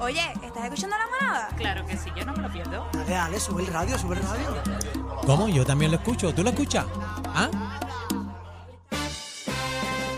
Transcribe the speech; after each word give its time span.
Oye, 0.00 0.20
¿estás 0.42 0.64
escuchando 0.64 0.96
la 0.96 1.06
manada? 1.08 1.48
Claro 1.56 1.84
que 1.84 1.96
sí, 1.96 2.10
yo 2.16 2.24
no 2.24 2.32
me 2.32 2.42
lo 2.42 2.52
pierdo. 2.52 2.86
Dale, 2.92 3.10
dale, 3.10 3.40
sube 3.40 3.62
el 3.62 3.68
radio, 3.68 3.98
sube 3.98 4.16
el 4.16 4.22
radio. 4.22 4.62
¿Cómo? 5.26 5.48
Yo 5.48 5.66
también 5.66 5.90
lo 5.90 5.96
escucho. 5.96 6.32
¿Tú 6.32 6.44
lo 6.44 6.50
escuchas? 6.50 6.86
¿Ah? 7.26 7.48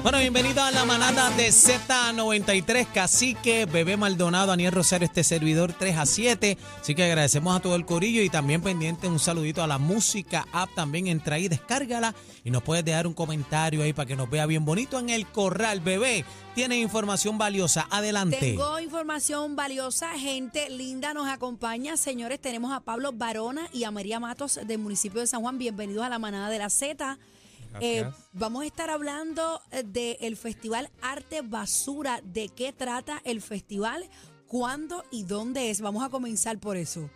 Bueno, 0.02 0.18
bienvenido 0.18 0.62
a 0.62 0.70
la 0.70 0.86
manada 0.86 1.28
de 1.36 1.48
Z93, 1.48 2.86
Cacique, 2.90 3.66
Bebé 3.66 3.98
Maldonado, 3.98 4.50
Aniel 4.50 4.72
Rosario, 4.72 5.04
este 5.04 5.22
servidor 5.22 5.74
3 5.74 5.98
a 5.98 6.06
7. 6.06 6.56
Así 6.80 6.94
que 6.94 7.04
agradecemos 7.04 7.54
a 7.54 7.60
todo 7.60 7.76
el 7.76 7.84
corillo 7.84 8.22
y 8.22 8.30
también 8.30 8.62
pendiente 8.62 9.08
un 9.08 9.18
saludito 9.18 9.62
a 9.62 9.66
la 9.66 9.76
música 9.76 10.46
app. 10.52 10.70
También 10.74 11.06
entra 11.06 11.36
ahí, 11.36 11.48
descárgala 11.48 12.14
y 12.44 12.50
nos 12.50 12.62
puedes 12.62 12.82
dejar 12.82 13.06
un 13.06 13.12
comentario 13.12 13.82
ahí 13.82 13.92
para 13.92 14.06
que 14.06 14.16
nos 14.16 14.30
vea 14.30 14.46
bien 14.46 14.64
bonito 14.64 14.98
en 14.98 15.10
el 15.10 15.26
corral. 15.26 15.80
Bebé, 15.80 16.24
tiene 16.54 16.78
información 16.78 17.36
valiosa. 17.36 17.86
Adelante. 17.90 18.38
Tengo 18.40 18.80
información 18.80 19.54
valiosa, 19.54 20.18
gente 20.18 20.70
linda 20.70 21.12
nos 21.12 21.28
acompaña. 21.28 21.98
Señores, 21.98 22.40
tenemos 22.40 22.72
a 22.72 22.80
Pablo 22.80 23.12
Barona 23.12 23.68
y 23.70 23.84
a 23.84 23.90
María 23.90 24.18
Matos 24.18 24.60
del 24.64 24.78
municipio 24.78 25.20
de 25.20 25.26
San 25.26 25.42
Juan. 25.42 25.58
Bienvenidos 25.58 26.06
a 26.06 26.08
la 26.08 26.18
manada 26.18 26.48
de 26.48 26.58
la 26.58 26.70
Z. 26.70 27.18
Eh, 27.80 28.10
vamos 28.32 28.62
a 28.62 28.66
estar 28.66 28.90
hablando 28.90 29.60
eh, 29.70 29.82
del 29.84 30.36
Festival 30.36 30.90
Arte 31.02 31.42
Basura. 31.42 32.20
¿De 32.22 32.48
qué 32.48 32.72
trata 32.72 33.20
el 33.24 33.40
festival? 33.40 34.08
¿Cuándo 34.46 35.04
y 35.10 35.24
dónde 35.24 35.70
es? 35.70 35.80
Vamos 35.80 36.02
a 36.02 36.08
comenzar 36.08 36.58
por 36.58 36.76
eso. 36.76 37.08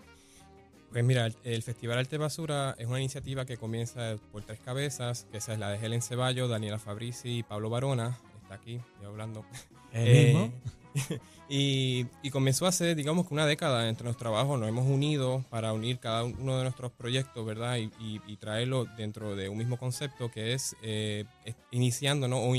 Pues 0.93 1.03
mira, 1.03 1.29
el 1.43 1.63
Festival 1.63 1.99
Arte 1.99 2.19
Basura 2.19 2.77
es 2.79 2.87
una 2.87 3.01
iniciativa 3.01 3.45
que 3.45 3.57
comienza 3.57 4.17
por 4.31 4.45
tres 4.45 4.61
cabezas, 4.61 5.27
que 5.33 5.39
esa 5.39 5.55
es 5.55 5.59
la 5.59 5.71
de 5.71 5.85
Helen 5.85 6.03
Ceballos, 6.03 6.49
Daniela 6.49 6.79
Fabrici 6.79 7.39
y 7.39 7.43
Pablo 7.43 7.69
Barona. 7.69 8.17
Está 8.43 8.55
aquí, 8.55 8.81
yo 9.03 9.09
hablando. 9.09 9.45
¿El 9.93 10.53
y, 11.49 12.07
comenzó 12.31 12.67
hace, 12.67 12.95
digamos 12.95 13.27
que 13.27 13.35
una 13.35 13.47
década 13.47 13.89
entre 13.89 14.07
los 14.07 14.17
trabajos, 14.17 14.59
nos 14.59 14.69
hemos 14.69 14.87
unido 14.87 15.45
para 15.51 15.73
unir 15.73 15.99
cada 15.99 16.25
uno 16.25 16.57
de 16.57 16.65
nuestros 16.65 16.93
proyectos, 16.93 17.45
¿verdad? 17.45 17.79
Y, 17.79 18.37
traerlo 18.37 18.85
dentro 18.85 19.37
de 19.37 19.49
un 19.49 19.57
mismo 19.57 19.79
concepto 19.79 20.31
que 20.31 20.53
es 20.53 20.77
eh, 20.83 21.25
iniciando 21.71 22.29
¿no? 22.29 22.39
o, 22.41 22.55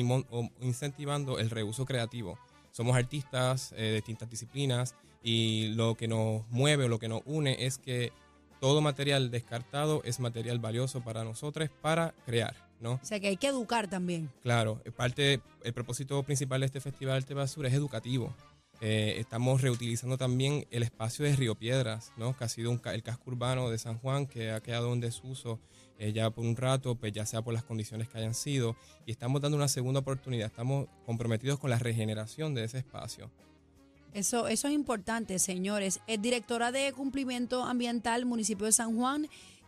incentivando 0.61 1.38
el 1.38 1.50
reuso 1.50 1.86
creativo. 1.86 2.39
Somos 2.72 2.95
artistas 2.95 3.72
eh, 3.73 3.81
de 3.81 3.94
distintas 3.95 4.30
disciplinas 4.30 4.95
y 5.22 5.67
lo 5.75 5.95
que 5.95 6.08
nos 6.08 6.47
mueve 6.50 6.86
o 6.86 6.88
lo 6.88 6.97
que 6.97 7.08
nos 7.08 7.22
une 7.25 7.66
es 7.66 7.78
que 7.78 8.11
todo 8.59 8.81
material 8.81 9.31
descartado 9.31 10.02
es 10.06 10.19
material 10.19 10.59
valioso 10.59 11.02
para 11.02 11.23
nosotros 11.23 11.69
para 11.81 12.16
crear. 12.25 12.56
¿No? 12.80 12.94
O 12.94 13.06
sea 13.06 13.20
que 13.20 13.28
hay 13.28 13.38
que 13.38 13.48
educar 13.48 13.88
también. 13.88 14.30
Claro, 14.42 14.81
parte, 14.95 15.42
el 15.64 15.73
propósito 15.73 16.22
principal 16.23 16.62
de 16.62 16.68
este 16.68 16.81
Festival 16.81 17.18
Arte 17.18 17.34
Basura 17.34 17.70
es 17.70 17.73
educativo. 17.73 18.34
Eh, 18.81 19.16
estamos 19.19 19.62
reutilizando 19.62 20.18
también 20.18 20.68
el 20.69 20.84
espacio 20.84 21.24
de 21.25 21.36
Río 21.36 21.56
Piedras, 21.56 22.12
¿no? 22.18 22.36
que 22.38 22.44
ha 22.44 22.50
sido 22.50 22.78
el 22.86 23.03
casco 23.03 23.31
urbano 23.31 23.69
de 23.69 23.78
San 23.78 23.97
Juan, 24.00 24.28
que 24.28 24.52
ha 24.52 24.59
quedado 24.62 24.91
en 24.94 25.00
desuso 25.00 25.59
eh, 25.97 26.12
ya 26.12 26.30
por 26.30 26.46
un 26.46 26.58
rato, 26.58 26.96
pues 26.96 27.13
ya 27.13 27.25
sea 27.25 27.41
por 27.41 27.53
las 27.53 27.63
condiciones 27.63 28.09
que 28.09 28.18
hayan 28.18 28.34
sido, 28.34 28.75
y 29.06 29.12
estamos 29.12 29.42
dando 29.42 29.57
una 29.57 29.69
segunda 29.69 30.02
oportunidad, 30.02 30.47
estamos 30.47 30.88
comprometidos 31.06 31.57
con 31.57 31.69
la 31.69 31.80
regeneración 31.80 32.53
de 32.53 32.66
ese 32.66 32.80
espacio. 32.80 33.31
Eso, 34.13 34.47
eso 34.47 34.68
es 34.68 34.74
importante, 34.74 35.40
señores. 35.40 36.00
Es 36.07 36.22
directora 36.22 36.72
de 36.72 36.92
cumplimiento 36.94 37.63
ambiental 37.63 38.25
municipio 38.25 38.66
de 38.66 38.72
San 38.72 38.96
Juan, 38.96 39.28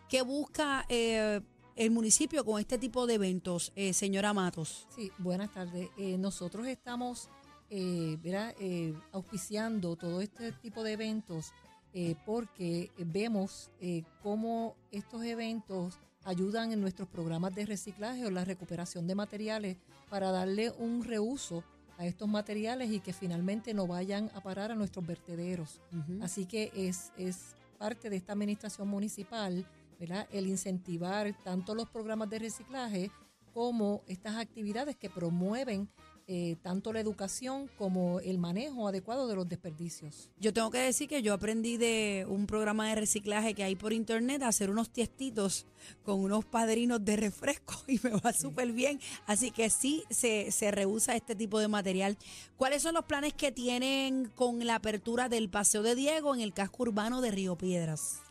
que 0.09 0.22
busca 0.22 0.85
eh, 0.89 1.41
el 1.77 1.91
municipio 1.91 2.43
con 2.43 2.59
este 2.59 2.77
tipo 2.77 3.07
de 3.07 3.13
eventos, 3.13 3.71
señora 3.93 4.33
Matos. 4.33 4.88
Sí, 4.95 5.11
buenas 5.17 5.53
tardes. 5.53 5.89
nosotros 6.17 6.67
estamos 6.67 7.29
eh, 7.69 8.17
eh, 8.25 8.93
auspiciando 9.11 9.95
todo 9.95 10.21
este 10.21 10.51
tipo 10.53 10.83
de 10.83 10.93
eventos 10.93 11.53
eh, 11.93 12.15
porque 12.25 12.91
vemos 12.97 13.71
eh, 13.79 14.03
cómo 14.21 14.75
estos 14.91 15.23
eventos 15.23 15.97
ayudan 16.25 16.71
en 16.71 16.81
nuestros 16.81 17.07
programas 17.07 17.55
de 17.55 17.65
reciclaje 17.65 18.25
o 18.25 18.29
la 18.29 18.45
recuperación 18.45 19.07
de 19.07 19.15
materiales 19.15 19.77
para 20.09 20.31
darle 20.31 20.71
un 20.71 21.03
reuso 21.03 21.63
a 21.97 22.05
estos 22.05 22.27
materiales 22.27 22.91
y 22.91 22.99
que 22.99 23.13
finalmente 23.13 23.73
no 23.73 23.88
vayan 23.88 24.29
a 24.35 24.41
parar 24.41 24.71
a 24.71 24.75
nuestros 24.75 25.07
vertederos. 25.07 25.81
Así 26.21 26.45
que 26.45 26.71
es, 26.75 27.11
es 27.17 27.55
parte 27.79 28.09
de 28.09 28.17
esta 28.17 28.33
administración 28.33 28.88
municipal 28.88 29.65
¿verdad? 30.00 30.28
el 30.31 30.47
incentivar 30.47 31.35
tanto 31.44 31.75
los 31.75 31.90
programas 31.90 32.30
de 32.30 32.40
reciclaje 32.40 33.12
como 33.53 34.03
estas 34.08 34.35
actividades 34.35 34.96
que 34.96 35.09
promueven 35.09 35.90
eh, 36.30 36.58
tanto 36.62 36.91
la 36.91 37.00
educación 37.00 37.69
como 37.78 38.19
el 38.19 38.38
manejo 38.38 38.90
adecuado 38.90 39.30
de 39.30 39.36
los 39.38 39.47
desperdicios. 39.47 40.30
Yo 40.38 40.52
tengo 40.52 40.69
que 40.69 40.80
decir 40.80 41.07
que 41.07 41.22
yo 41.22 41.34
aprendí 41.34 41.78
de 41.78 42.25
un 42.28 42.47
programa 42.47 42.90
de 42.90 42.96
reciclaje 42.96 43.53
que 43.53 43.63
hay 43.63 43.78
por 43.78 43.94
internet 43.94 44.44
a 44.44 44.50
hacer 44.50 44.69
unos 44.69 44.90
tiestitos 44.90 45.66
con 46.03 46.19
unos 46.19 46.44
padrinos 46.44 47.06
de 47.06 47.16
refresco 47.16 47.75
y 47.88 47.97
me 48.03 48.09
va 48.09 48.34
súper 48.34 48.74
bien. 48.74 49.00
Así 49.25 49.52
que 49.52 49.69
sí 49.69 50.03
se, 50.09 50.52
se 50.52 50.69
rehúsa 50.69 51.16
este 51.16 51.34
tipo 51.34 51.59
de 51.59 51.69
material. 51.69 52.18
¿Cuáles 52.57 52.81
son 52.81 52.96
los 52.96 53.06
planes 53.06 53.34
que 53.34 53.53
tienen 53.53 54.30
con 54.36 54.68
la 54.68 54.75
apertura 54.75 55.30
del 55.30 55.50
Paseo 55.50 55.81
de 55.81 55.96
Diego 55.96 56.36
en 56.36 56.41
el 56.41 56.53
casco 56.53 56.84
urbano 56.84 57.22
de 57.22 57.31
Río 57.31 57.57
Piedras? 57.57 58.26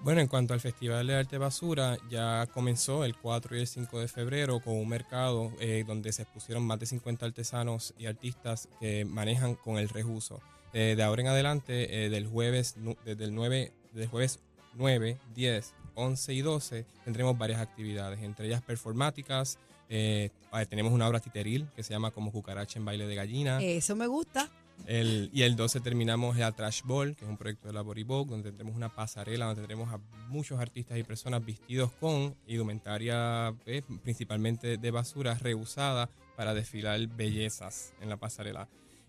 Bueno, 0.00 0.20
en 0.20 0.28
cuanto 0.28 0.54
al 0.54 0.60
Festival 0.60 1.06
de 1.06 1.16
Arte 1.16 1.38
Basura, 1.38 1.96
ya 2.08 2.46
comenzó 2.52 3.04
el 3.04 3.16
4 3.16 3.56
y 3.56 3.60
el 3.60 3.66
5 3.66 4.00
de 4.00 4.08
febrero 4.08 4.60
con 4.60 4.74
un 4.74 4.88
mercado 4.88 5.52
eh, 5.58 5.84
donde 5.86 6.12
se 6.12 6.22
expusieron 6.22 6.64
más 6.64 6.78
de 6.78 6.86
50 6.86 7.26
artesanos 7.26 7.94
y 7.98 8.06
artistas 8.06 8.68
que 8.78 9.04
manejan 9.04 9.54
con 9.54 9.78
el 9.78 9.88
reuso. 9.88 10.40
Eh, 10.72 10.94
de 10.96 11.02
ahora 11.02 11.22
en 11.22 11.28
adelante, 11.28 12.04
eh, 12.04 12.10
del 12.10 12.26
jueves, 12.26 12.76
desde 13.04 13.24
el 13.24 13.34
9, 13.34 13.72
del 13.94 14.06
jueves 14.06 14.38
9, 14.74 15.18
10, 15.34 15.74
11 15.94 16.34
y 16.34 16.40
12, 16.40 16.86
tendremos 17.04 17.36
varias 17.36 17.60
actividades, 17.60 18.22
entre 18.22 18.46
ellas 18.46 18.62
performáticas. 18.62 19.58
tenemos 19.88 20.92
una 20.92 21.08
obra 21.08 21.20
titeril 21.20 21.66
que 21.74 21.82
se 21.82 21.94
llama 21.94 22.10
Como 22.10 22.30
Cucaracha 22.30 22.78
en 22.78 22.84
Baile 22.84 23.06
de 23.06 23.14
Gallina. 23.14 23.60
Eso 23.60 23.96
me 23.96 24.06
gusta. 24.06 24.50
El, 24.86 25.30
y 25.32 25.42
el 25.42 25.56
12 25.56 25.80
terminamos 25.80 26.36
la 26.36 26.52
Trash 26.52 26.82
Ball, 26.84 27.16
que 27.16 27.24
es 27.24 27.30
un 27.30 27.36
proyecto 27.36 27.68
de 27.68 27.74
la 27.74 27.82
Vogue, 27.82 28.30
donde 28.30 28.50
tendremos 28.50 28.76
una 28.76 28.94
pasarela, 28.94 29.46
donde 29.46 29.62
tendremos 29.62 29.92
a 29.92 29.98
muchos 30.28 30.60
artistas 30.60 30.98
y 30.98 31.02
personas 31.02 31.44
vestidos 31.44 31.90
con 31.92 32.36
indumentaria, 32.46 33.54
eh, 33.66 33.82
principalmente 34.02 34.76
de 34.76 34.90
basura, 34.90 35.34
reusada 35.34 36.08
para 36.36 36.54
desfilar 36.54 37.04
bellezas 37.08 37.94
en 38.00 38.08
la 38.08 38.16
pasarela. 38.16 38.68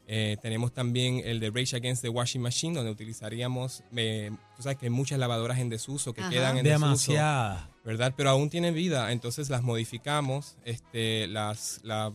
Eh, 0.09 0.37
tenemos 0.41 0.73
también 0.73 1.21
el 1.25 1.41
de 1.41 1.49
Rage 1.49 1.75
Against 1.75 2.01
the 2.01 2.07
Washing 2.07 2.41
Machine, 2.41 2.73
donde 2.73 2.89
utilizaríamos, 2.89 3.83
eh, 3.93 4.31
tú 4.55 4.63
sabes 4.63 4.77
que 4.77 4.85
hay 4.85 4.89
muchas 4.89 5.19
ladadoras 5.19 5.59
en 5.59 5.67
desuso 5.69 6.13
que 6.13 6.21
quedan 6.29 6.57
en 6.57 6.63
Demasiada. 6.63 7.55
desuso. 7.55 7.77
¿Verdad? 7.83 8.13
Pero 8.15 8.29
aún 8.29 8.49
tienen 8.49 8.73
vida, 8.73 9.11
entonces 9.13 9.49
las 9.49 9.63
modificamos, 9.63 10.57
este, 10.65 11.27
las, 11.27 11.79
la, 11.83 12.11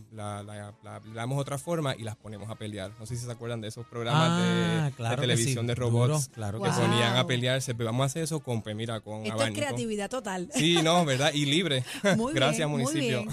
damos 1.15 1.39
otra 1.39 1.57
forma 1.57 1.95
y 1.95 2.03
las 2.03 2.15
ponemos 2.15 2.49
a 2.49 2.55
pelear. 2.55 2.91
No 2.99 3.07
sé 3.07 3.15
si 3.15 3.25
se 3.25 3.31
acuerdan 3.31 3.61
de 3.61 3.69
esos 3.69 3.85
programas 3.87 4.39
de, 4.39 5.03
ah, 5.03 5.15
televisión 5.15 5.65
de 5.65 5.73
robots 5.73 6.29
claro 6.29 6.61
que, 6.61 6.69
ponían 6.69 7.15
a 7.15 7.25
pelearse. 7.25 7.73
Pero 7.73 7.87
vamos 7.87 8.03
a 8.03 8.05
hacer 8.05 8.23
eso 8.23 8.39
con, 8.39 8.61
pues 8.61 8.75
mira, 8.75 9.01
con 9.01 9.25
Esto 9.25 9.43
es 9.43 9.51
creatividad 9.51 10.11
total. 10.11 10.49
Sí, 10.53 10.79
no, 10.83 11.05
¿verdad? 11.05 11.31
Y 11.33 11.45
libre. 11.45 11.83
Muy 12.17 12.33
Gracias, 12.33 12.57
bien, 12.57 12.69
municipio. 12.69 13.25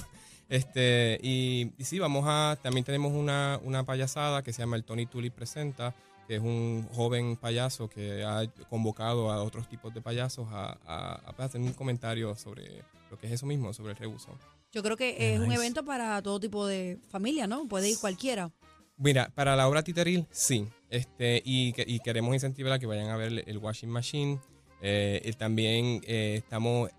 Este, 0.50 1.20
y, 1.22 1.72
y, 1.78 1.84
sí, 1.84 2.00
vamos 2.00 2.24
a, 2.26 2.58
también 2.60 2.84
tenemos 2.84 3.12
una, 3.12 3.60
una 3.62 3.84
payasada 3.84 4.42
que 4.42 4.52
se 4.52 4.60
llama 4.60 4.74
el 4.74 4.82
Tony 4.82 5.06
Tully 5.06 5.30
Presenta, 5.30 5.94
que 6.26 6.36
es 6.36 6.42
un 6.42 6.88
joven 6.92 7.36
payaso 7.36 7.88
que 7.88 8.24
ha 8.24 8.44
convocado 8.68 9.30
a 9.30 9.44
otros 9.44 9.68
tipos 9.68 9.94
de 9.94 10.00
payasos 10.00 10.48
a, 10.50 10.76
a, 10.84 11.34
hacer 11.38 11.60
un 11.60 11.72
comentario 11.72 12.34
sobre 12.34 12.82
lo 13.12 13.18
que 13.18 13.28
es 13.28 13.34
eso 13.34 13.46
mismo, 13.46 13.72
sobre 13.72 13.92
el 13.92 13.96
reuso. 13.96 14.36
Yo 14.72 14.82
creo 14.82 14.96
que 14.96 15.34
es 15.34 15.40
un 15.40 15.52
evento 15.52 15.84
para 15.84 16.20
todo 16.20 16.40
tipo 16.40 16.66
de 16.66 16.98
familia, 17.08 17.46
¿no? 17.46 17.68
Puede 17.68 17.88
ir 17.88 17.98
cualquiera. 17.98 18.50
Mira, 18.96 19.30
para 19.34 19.54
la 19.54 19.68
obra 19.68 19.84
Titeril, 19.84 20.26
sí. 20.30 20.68
Este, 20.90 21.42
y, 21.44 21.74
y 21.86 22.00
queremos 22.00 22.34
incentivar 22.34 22.72
a 22.72 22.78
que 22.80 22.86
vayan 22.86 23.08
a 23.08 23.16
ver 23.16 23.44
el 23.46 23.58
washing 23.58 23.88
machine. 23.88 24.40
Eh, 24.82 25.32
también 25.38 26.00
eh, 26.06 26.36
estamos 26.38 26.90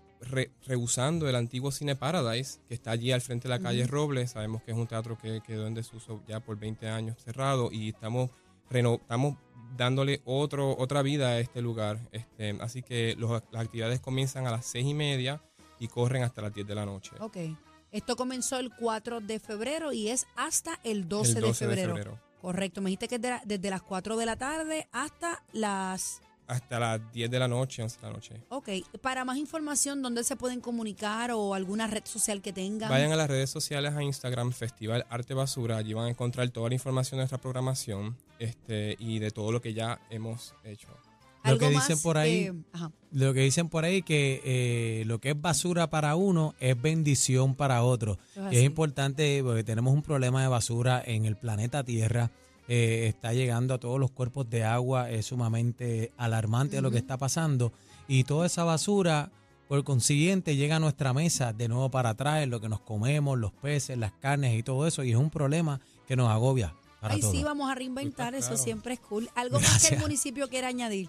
rehusando 0.66 1.28
el 1.28 1.34
antiguo 1.34 1.70
Cine 1.72 1.96
Paradise, 1.96 2.60
que 2.68 2.74
está 2.74 2.92
allí 2.92 3.12
al 3.12 3.20
frente 3.20 3.48
de 3.48 3.54
la 3.54 3.60
calle 3.60 3.86
Robles. 3.86 4.32
Sabemos 4.32 4.62
que 4.62 4.70
es 4.72 4.76
un 4.76 4.86
teatro 4.86 5.18
que 5.18 5.40
quedó 5.40 5.66
en 5.66 5.74
desuso 5.74 6.22
ya 6.26 6.40
por 6.40 6.58
20 6.58 6.88
años 6.88 7.16
cerrado 7.22 7.70
y 7.72 7.90
estamos, 7.90 8.30
estamos 8.70 9.36
dándole 9.76 10.22
otro, 10.24 10.76
otra 10.76 11.02
vida 11.02 11.28
a 11.28 11.40
este 11.40 11.62
lugar. 11.62 11.98
Este, 12.12 12.56
así 12.60 12.82
que 12.82 13.16
las 13.18 13.42
actividades 13.54 14.00
comienzan 14.00 14.46
a 14.46 14.50
las 14.50 14.66
6 14.66 14.86
y 14.86 14.94
media 14.94 15.42
y 15.78 15.88
corren 15.88 16.22
hasta 16.22 16.42
las 16.42 16.54
10 16.54 16.66
de 16.66 16.74
la 16.74 16.86
noche. 16.86 17.10
Ok. 17.20 17.36
Esto 17.90 18.16
comenzó 18.16 18.58
el 18.58 18.74
4 18.74 19.20
de 19.20 19.38
febrero 19.38 19.92
y 19.92 20.08
es 20.08 20.26
hasta 20.36 20.78
el 20.82 21.08
12, 21.08 21.40
de, 21.40 21.52
febrero. 21.52 22.18
Correcto. 22.40 22.80
Me 22.80 22.88
dijiste 22.88 23.08
que 23.08 23.16
es 23.16 23.22
desde 23.44 23.70
las 23.70 23.82
4 23.82 24.16
de 24.16 24.26
la 24.26 24.36
tarde 24.36 24.88
hasta 24.92 25.44
las 25.52 26.22
hasta 26.52 26.78
las 26.78 27.12
10 27.12 27.30
de 27.30 27.38
la 27.38 27.48
noche, 27.48 27.82
11 27.82 28.00
de 28.00 28.06
la 28.06 28.12
noche. 28.12 28.34
Ok, 28.48 28.68
para 29.00 29.24
más 29.24 29.36
información, 29.36 30.02
¿dónde 30.02 30.24
se 30.24 30.36
pueden 30.36 30.60
comunicar 30.60 31.30
o 31.32 31.54
alguna 31.54 31.86
red 31.86 32.04
social 32.04 32.40
que 32.42 32.52
tengan? 32.52 32.90
Vayan 32.90 33.12
a 33.12 33.16
las 33.16 33.28
redes 33.28 33.50
sociales, 33.50 33.94
a 33.94 34.02
Instagram, 34.02 34.52
Festival 34.52 35.06
Arte 35.10 35.34
Basura, 35.34 35.76
allí 35.78 35.94
van 35.94 36.06
a 36.06 36.10
encontrar 36.10 36.48
toda 36.50 36.68
la 36.68 36.74
información 36.74 37.18
de 37.18 37.22
nuestra 37.22 37.38
programación 37.38 38.16
este, 38.38 38.96
y 38.98 39.18
de 39.18 39.30
todo 39.30 39.52
lo 39.52 39.60
que 39.60 39.74
ya 39.74 40.00
hemos 40.10 40.54
hecho. 40.64 40.88
Lo 41.44 41.58
que 41.58 41.70
dicen 41.70 41.98
por 42.00 42.18
ahí, 42.18 42.50
eh, 42.50 42.52
lo 43.10 43.34
que 43.34 43.40
dicen 43.40 43.68
por 43.68 43.84
ahí 43.84 44.02
que 44.02 44.40
eh, 44.44 45.04
lo 45.06 45.20
que 45.20 45.30
es 45.30 45.40
basura 45.40 45.90
para 45.90 46.14
uno 46.14 46.54
es 46.60 46.80
bendición 46.80 47.54
para 47.54 47.82
otro. 47.82 48.18
Es 48.36 48.52
Y 48.52 48.56
es 48.58 48.64
importante 48.64 49.42
porque 49.42 49.64
tenemos 49.64 49.92
un 49.92 50.02
problema 50.02 50.42
de 50.42 50.48
basura 50.48 51.02
en 51.04 51.24
el 51.24 51.36
planeta 51.36 51.82
Tierra. 51.82 52.30
Eh, 52.68 53.06
está 53.08 53.32
llegando 53.32 53.74
a 53.74 53.78
todos 53.78 53.98
los 53.98 54.10
cuerpos 54.10 54.48
de 54.48 54.64
agua, 54.64 55.10
es 55.10 55.26
sumamente 55.26 56.12
alarmante 56.16 56.80
lo 56.80 56.90
que 56.90 56.98
está 56.98 57.16
pasando. 57.18 57.72
Y 58.08 58.24
toda 58.24 58.46
esa 58.46 58.64
basura, 58.64 59.30
por 59.68 59.82
consiguiente, 59.84 60.56
llega 60.56 60.76
a 60.76 60.80
nuestra 60.80 61.12
mesa 61.12 61.52
de 61.52 61.68
nuevo 61.68 61.90
para 61.90 62.10
atrás, 62.10 62.46
lo 62.46 62.60
que 62.60 62.68
nos 62.68 62.80
comemos, 62.80 63.38
los 63.38 63.52
peces, 63.52 63.98
las 63.98 64.12
carnes 64.12 64.58
y 64.58 64.62
todo 64.62 64.86
eso. 64.86 65.02
Y 65.02 65.10
es 65.10 65.16
un 65.16 65.30
problema 65.30 65.80
que 66.06 66.16
nos 66.16 66.30
agobia 66.30 66.74
para 67.00 67.14
Ay, 67.14 67.20
todos. 67.20 67.34
sí, 67.34 67.42
vamos 67.42 67.70
a 67.70 67.74
reinventar, 67.74 68.34
eso 68.34 68.48
claro. 68.50 68.62
siempre 68.62 68.94
es 68.94 69.00
cool. 69.00 69.28
Algo 69.34 69.58
más 69.60 69.88
que 69.88 69.94
el 69.94 70.00
municipio 70.00 70.48
quiera 70.48 70.68
añadir. 70.68 71.08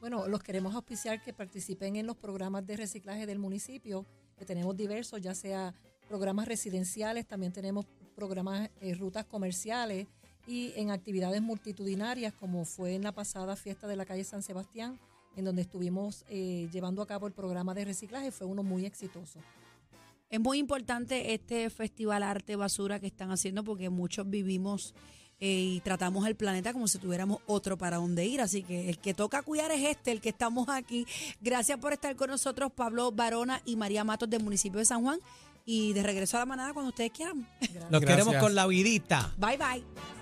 Bueno, 0.00 0.26
los 0.26 0.42
queremos 0.42 0.74
auspiciar 0.74 1.22
que 1.22 1.32
participen 1.32 1.96
en 1.96 2.06
los 2.06 2.16
programas 2.16 2.66
de 2.66 2.76
reciclaje 2.76 3.24
del 3.24 3.38
municipio, 3.38 4.04
que 4.36 4.44
tenemos 4.44 4.76
diversos, 4.76 5.20
ya 5.20 5.34
sea 5.34 5.74
programas 6.08 6.48
residenciales, 6.48 7.26
también 7.26 7.52
tenemos 7.52 7.86
programas, 8.16 8.68
eh, 8.80 8.94
rutas 8.94 9.24
comerciales 9.24 10.08
y 10.46 10.72
en 10.76 10.90
actividades 10.90 11.42
multitudinarias, 11.42 12.32
como 12.32 12.64
fue 12.64 12.94
en 12.94 13.02
la 13.02 13.12
pasada 13.12 13.56
fiesta 13.56 13.86
de 13.86 13.96
la 13.96 14.04
calle 14.04 14.24
San 14.24 14.42
Sebastián, 14.42 14.98
en 15.36 15.44
donde 15.44 15.62
estuvimos 15.62 16.24
eh, 16.28 16.68
llevando 16.72 17.02
a 17.02 17.06
cabo 17.06 17.26
el 17.26 17.32
programa 17.32 17.74
de 17.74 17.84
reciclaje, 17.84 18.30
fue 18.30 18.46
uno 18.46 18.62
muy 18.62 18.84
exitoso. 18.84 19.38
Es 20.28 20.40
muy 20.40 20.58
importante 20.58 21.34
este 21.34 21.68
festival 21.68 22.22
Arte 22.22 22.56
Basura 22.56 22.98
que 22.98 23.06
están 23.06 23.30
haciendo 23.30 23.64
porque 23.64 23.90
muchos 23.90 24.28
vivimos 24.28 24.94
eh, 25.40 25.74
y 25.74 25.80
tratamos 25.80 26.26
el 26.26 26.36
planeta 26.36 26.72
como 26.72 26.88
si 26.88 26.98
tuviéramos 26.98 27.40
otro 27.46 27.76
para 27.76 27.96
donde 27.96 28.24
ir. 28.24 28.40
Así 28.40 28.62
que 28.62 28.88
el 28.88 28.98
que 28.98 29.12
toca 29.12 29.42
cuidar 29.42 29.70
es 29.72 29.84
este, 29.84 30.10
el 30.10 30.20
que 30.20 30.30
estamos 30.30 30.68
aquí. 30.68 31.06
Gracias 31.40 31.78
por 31.78 31.92
estar 31.92 32.16
con 32.16 32.30
nosotros, 32.30 32.72
Pablo 32.72 33.12
Barona 33.12 33.60
y 33.64 33.76
María 33.76 34.04
Matos 34.04 34.30
del 34.30 34.42
municipio 34.42 34.78
de 34.78 34.86
San 34.86 35.02
Juan. 35.02 35.18
Y 35.64 35.92
de 35.92 36.02
regreso 36.02 36.36
a 36.38 36.40
la 36.40 36.46
manada 36.46 36.72
cuando 36.72 36.88
ustedes 36.88 37.12
quieran. 37.12 37.46
Los 37.60 38.00
Gracias. 38.00 38.04
queremos 38.04 38.36
con 38.36 38.54
la 38.54 38.66
vidita. 38.66 39.32
Bye 39.36 39.58
bye. 39.58 40.21